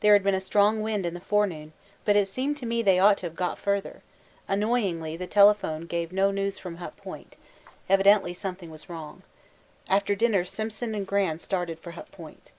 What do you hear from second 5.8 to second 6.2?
gave